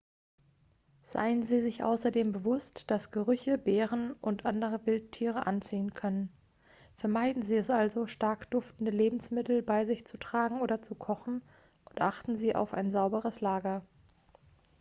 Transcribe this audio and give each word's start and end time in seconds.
seien 1.03 1.43
sie 1.43 1.61
sich 1.61 1.83
außerdem 1.83 2.31
bewusst 2.31 2.89
dass 2.89 3.11
gerüche 3.11 3.59
bären 3.59 4.13
und 4.13 4.47
andere 4.47 4.83
wildtiere 4.87 5.45
anziehen 5.45 5.93
können 5.93 6.33
vermeiden 6.97 7.43
sie 7.43 7.57
es 7.57 7.69
also 7.69 8.07
stark 8.07 8.49
duftende 8.49 8.89
lebensmittel 8.89 9.61
bei 9.61 9.85
sich 9.85 10.03
zu 10.07 10.17
tragen 10.17 10.59
oder 10.59 10.81
zu 10.81 10.95
kochen 10.95 11.43
und 11.85 12.01
achten 12.01 12.35
sie 12.35 12.55
auf 12.55 12.73
ein 12.73 12.91
sauberes 12.91 13.41
lager 13.41 13.83